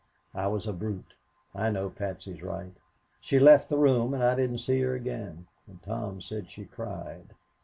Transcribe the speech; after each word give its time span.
I 0.33 0.47
was 0.47 0.65
a 0.65 0.73
brute. 0.73 1.13
I 1.53 1.69
know 1.69 1.91
Patsy 1.91 2.31
is 2.31 2.41
right. 2.41 2.73
She 3.19 3.37
left 3.37 3.69
the 3.69 3.77
room, 3.77 4.15
and 4.15 4.23
I 4.23 4.33
didn't 4.33 4.57
see 4.57 4.81
her 4.81 4.95
again, 4.95 5.45
and 5.67 5.79
Tom 5.83 6.21
said 6.21 6.49
she 6.49 6.65
cried. 6.65 7.35